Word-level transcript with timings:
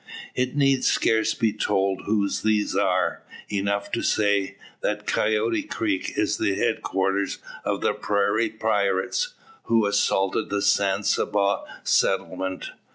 It 0.33 0.55
need 0.55 0.83
scarce 0.83 1.35
be 1.35 1.53
told 1.53 2.05
who 2.07 2.27
these 2.27 2.75
are. 2.75 3.21
Enough 3.49 3.91
to 3.91 4.01
say, 4.01 4.57
that 4.81 5.05
Coyote 5.05 5.61
Creek 5.61 6.13
is 6.17 6.37
the 6.37 6.55
head 6.55 6.81
quarters 6.81 7.37
of 7.63 7.81
the 7.81 7.93
prairie 7.93 8.49
pirates, 8.49 9.35
who 9.65 9.85
assaulted 9.85 10.49
the 10.49 10.63
San 10.63 11.03
Saba 11.03 11.65
settlement. 11.83 12.71